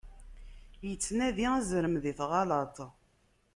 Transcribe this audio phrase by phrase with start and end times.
[0.91, 2.75] Ittnadi azrem di tɣalaṭ.